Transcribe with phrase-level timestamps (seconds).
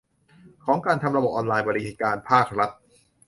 [0.65, 2.69] ของการทำระบบออนไลน์บริการภาครัฐ